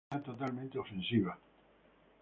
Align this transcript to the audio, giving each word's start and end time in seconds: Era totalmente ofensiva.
Era 0.09 0.19
totalmente 0.27 0.79
ofensiva. 0.79 1.37